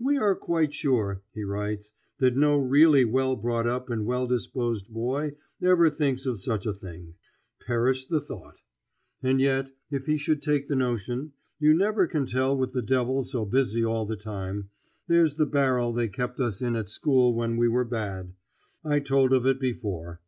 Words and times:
"We 0.00 0.16
are 0.18 0.34
quite 0.34 0.74
sure," 0.74 1.22
he 1.32 1.44
writes, 1.44 1.92
"that 2.18 2.36
no 2.36 2.58
really 2.58 3.04
well 3.04 3.36
brought 3.36 3.68
up 3.68 3.88
and 3.88 4.04
well 4.04 4.26
disposed 4.26 4.88
boy 4.92 5.36
ever 5.62 5.88
thinks 5.88 6.26
of 6.26 6.40
such 6.40 6.66
a 6.66 6.72
thing." 6.72 7.14
Perish 7.64 8.06
the 8.06 8.20
thought! 8.20 8.56
And 9.22 9.40
yet, 9.40 9.70
if 9.88 10.06
he 10.06 10.16
should 10.16 10.42
take 10.42 10.66
the 10.66 10.74
notion, 10.74 11.34
you 11.60 11.72
never 11.72 12.08
can 12.08 12.26
tell 12.26 12.56
with 12.56 12.72
the 12.72 12.82
devil 12.82 13.22
so 13.22 13.44
busy 13.44 13.84
all 13.84 14.06
the 14.06 14.16
time, 14.16 14.70
there's 15.06 15.36
the 15.36 15.46
barrel 15.46 15.92
they 15.92 16.08
kept 16.08 16.40
us 16.40 16.60
in 16.60 16.74
at 16.74 16.88
school 16.88 17.32
when 17.32 17.56
we 17.56 17.68
were 17.68 17.84
bad; 17.84 18.32
I 18.84 18.98
told 18.98 19.32
of 19.32 19.46
it 19.46 19.60
before. 19.60 20.18